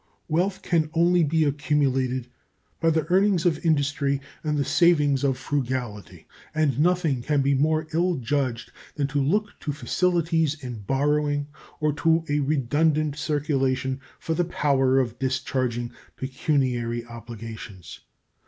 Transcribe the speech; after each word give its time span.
Wealth 0.27 0.63
can 0.63 0.89
only 0.95 1.23
be 1.23 1.43
accumulated 1.43 2.27
by 2.79 2.89
the 2.89 3.05
earnings 3.13 3.45
of 3.45 3.63
industry 3.63 4.19
and 4.43 4.57
the 4.57 4.65
savings 4.65 5.23
of 5.23 5.37
frugality, 5.37 6.27
and 6.55 6.79
nothing 6.79 7.21
can 7.21 7.43
be 7.43 7.53
more 7.53 7.85
ill 7.93 8.15
judged 8.15 8.71
than 8.95 9.05
to 9.09 9.21
look 9.21 9.59
to 9.59 9.71
facilities 9.71 10.55
in 10.63 10.79
borrowing 10.79 11.49
or 11.79 11.93
to 11.93 12.25
a 12.27 12.39
redundant 12.39 13.15
circulation 13.15 14.01
for 14.17 14.33
the 14.33 14.45
power 14.45 14.97
of 14.97 15.19
discharging 15.19 15.91
pecuniary 16.15 17.05
obligations. 17.05 17.99